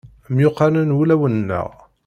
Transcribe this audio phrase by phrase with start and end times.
[0.35, 1.69] Myuqqanen wulawen-nneɣ.